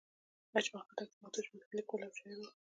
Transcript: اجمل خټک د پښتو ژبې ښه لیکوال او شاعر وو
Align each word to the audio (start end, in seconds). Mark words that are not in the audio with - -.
اجمل 0.57 0.81
خټک 0.89 1.09
د 1.09 1.13
پښتو 1.21 1.39
ژبې 1.45 1.59
ښه 1.67 1.73
لیکوال 1.77 2.01
او 2.05 2.13
شاعر 2.17 2.37
وو 2.39 2.49